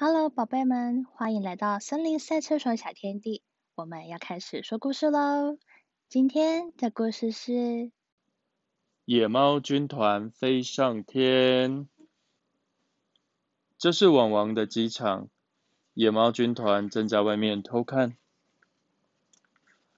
[0.00, 3.42] Hello，宝贝们，欢迎来到森林赛车手小天地。
[3.74, 5.58] 我们要开始说故事喽。
[6.08, 7.50] 今天的故事是
[9.06, 11.80] 《野猫军团飞上天》。
[13.76, 15.28] 这是网王的机场，
[15.94, 18.16] 野猫军团正在外面偷看。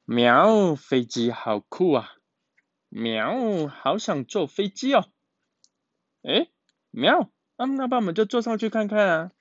[0.06, 2.14] 喵，飞机好酷啊！
[2.88, 5.04] 喵，好想坐飞机哦。
[6.22, 6.48] 哎，
[6.90, 7.28] 喵，
[7.58, 9.32] 那那我们就坐上去看看啊。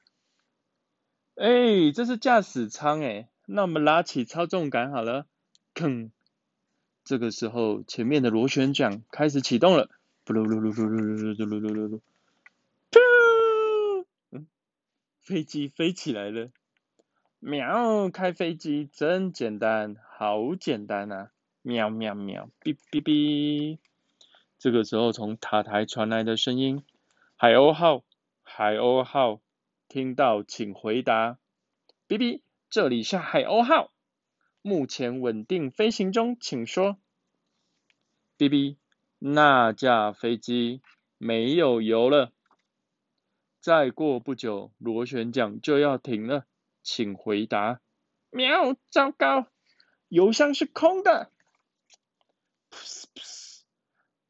[1.39, 5.25] 哎，这是驾驶舱哎，那我们拉起操纵杆好了。
[5.73, 6.11] 吭，
[7.05, 9.89] 这个时候前面的螺旋桨开始启动了。
[10.25, 12.01] 噜噜噜噜噜噜噜噜噜噜噜。
[14.31, 14.47] 嗯，
[15.21, 16.49] 飞机飞起来了。
[17.39, 21.31] 喵，开飞机真简单，好简单啊！
[21.61, 23.77] 喵喵喵，哔哔哔。
[24.57, 26.83] 这个时候从塔台传来的声音：
[27.37, 28.03] 海鸥号，
[28.43, 29.39] 海鸥号。
[29.89, 31.39] 听到，请回答。
[32.05, 33.91] B B，这里是海鸥号，
[34.61, 36.99] 目前稳定飞行中，请说。
[38.37, 38.77] B B，
[39.17, 40.83] 那架飞机
[41.17, 42.31] 没有油了，
[43.59, 46.45] 再过不久螺旋桨就要停了，
[46.83, 47.81] 请回答。
[48.29, 49.47] 喵，糟糕，
[50.07, 51.31] 油箱是空的。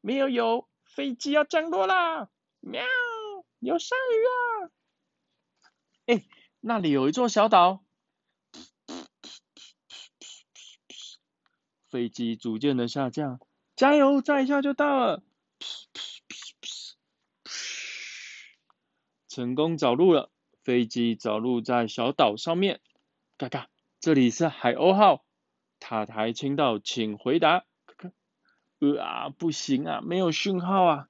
[0.00, 2.30] 没有油，飞机要降落啦！
[2.60, 2.82] 喵，
[3.58, 4.72] 有鲨鱼啊！
[6.10, 6.24] 哎，
[6.58, 7.84] 那里有一座小岛。
[11.88, 13.38] 飞机逐渐的下降，
[13.76, 15.22] 加油，再一下就到了。
[19.28, 20.32] 成功着陆了，
[20.64, 22.80] 飞机着陆在小岛上面。
[23.36, 23.68] 嘎嘎，
[24.00, 25.24] 这里是海鸥号，
[25.78, 27.64] 塔台倾到，请回答。
[28.80, 31.08] 呃啊，不行啊，没有讯号啊。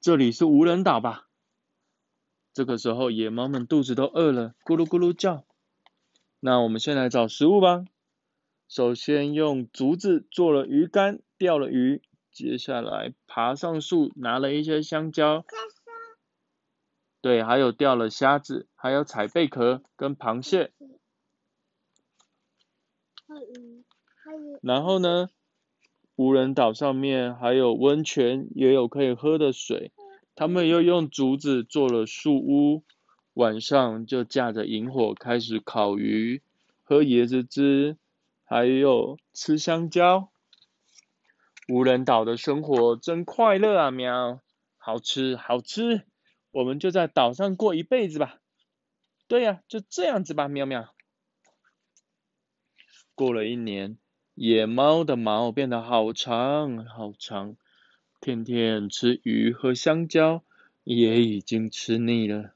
[0.00, 1.28] 这里是无人岛吧？
[2.52, 5.44] 这个时候，野猫们肚子都饿了，咕噜咕噜叫。
[6.40, 7.84] 那我们先来找食物吧。
[8.68, 12.02] 首先用竹子做了鱼竿，钓了鱼。
[12.32, 15.44] 接下来爬上树，拿了一些香蕉。
[17.20, 20.72] 对，还有钓了虾子，还有采贝壳跟螃蟹。
[24.62, 25.28] 然后呢，
[26.16, 29.92] 无人岛上面还有温泉，也有可以喝的水。
[30.40, 32.82] 他们又用竹子做了树屋，
[33.34, 36.40] 晚上就架着萤火开始烤鱼、
[36.82, 37.98] 喝椰子汁，
[38.46, 40.30] 还有吃香蕉。
[41.68, 43.90] 无人岛的生活真快乐啊！
[43.90, 44.40] 喵，
[44.78, 46.06] 好吃好吃，
[46.52, 48.40] 我们就在岛上过一辈子吧。
[49.28, 50.94] 对呀，就这样子吧，喵喵。
[53.14, 53.98] 过了一年，
[54.32, 57.56] 野猫的毛变得好长好长。
[58.20, 60.42] 天天吃鱼和香蕉，
[60.84, 62.52] 也已经吃腻了。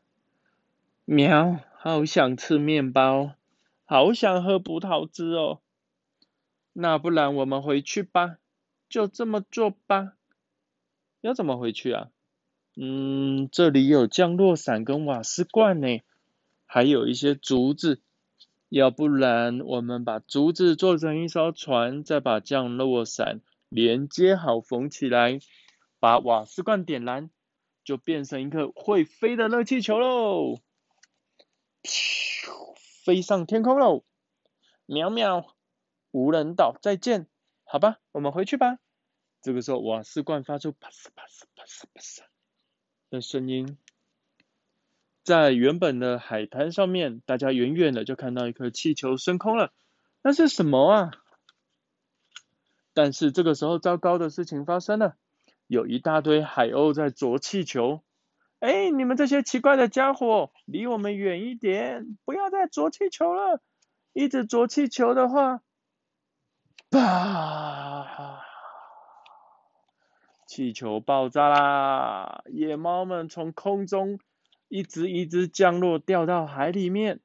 [1.06, 3.32] 喵，好想吃面包，
[3.86, 5.60] 好想喝葡萄汁哦。
[6.74, 8.36] 那不然我们回去吧，
[8.90, 10.12] 就这么做吧。
[11.22, 12.10] 要怎么回去啊？
[12.76, 16.00] 嗯，这里有降落伞跟瓦斯罐呢，
[16.66, 18.02] 还有一些竹子。
[18.68, 23.40] 要不然我们把竹子做成一艘船，再把降落伞。
[23.74, 25.40] 连接好，缝起来，
[25.98, 27.28] 把瓦斯罐点燃，
[27.82, 30.60] 就变成一个会飞的热气球喽！
[33.04, 34.04] 飞上天空喽！
[34.86, 35.46] 淼淼，
[36.12, 37.26] 无人岛再见，
[37.64, 38.78] 好吧，我们回去吧。
[39.42, 42.20] 这个时候，瓦斯罐发出啪嚓啪嚓啪嚓啪嚓
[43.10, 43.76] 的声音，
[45.24, 49.72] 在原本的海滩上面，大家远远的就看到一颗气球升空了。
[50.22, 51.10] 那是什么啊？
[52.94, 55.16] 但是这个时候，糟糕的事情发生了，
[55.66, 58.00] 有一大堆海鸥在啄气球。
[58.60, 63.60] 哎，你们这些奇怪的家伙，离我们远一点，不要再啄气球了！
[64.14, 65.60] 一直啄气球的话，
[66.88, 68.40] 吧！
[70.46, 72.44] 气球爆炸啦！
[72.46, 74.20] 野猫们从空中
[74.68, 77.20] 一只一只降落，掉到海里面。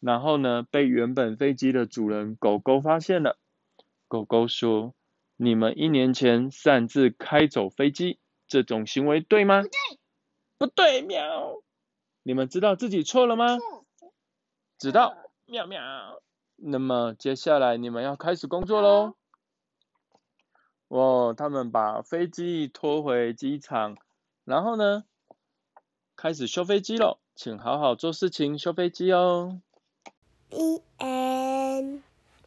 [0.00, 3.38] 然后呢，被原本飞机的主人狗狗发现了。
[4.12, 4.92] 狗狗说
[5.38, 9.62] ：“你们一年前擅自开走飞机，这种行为对吗
[10.58, 11.62] ？”“不对，不对。”喵。
[12.22, 13.56] 你们知道自己错了吗？
[14.76, 15.16] 知道。
[15.46, 15.80] 喵喵。
[16.56, 19.14] 那么接下来你们要开始工作喽。
[20.88, 23.96] 哦，他们把飞机拖回机场，
[24.44, 25.04] 然后呢，
[26.16, 27.16] 开始修飞机喽。
[27.34, 29.62] 请好好做事情，修飞机哦。
[30.50, 31.31] B N